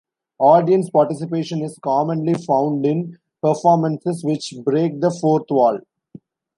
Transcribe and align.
Audience 0.39 0.89
participation 0.89 1.61
is 1.61 1.77
commonly 1.83 2.33
found 2.33 2.83
in 2.87 3.19
performances 3.43 4.23
which 4.23 4.51
break 4.65 4.99
the 4.99 5.11
fourth 5.11 5.45
wall. 5.51 5.77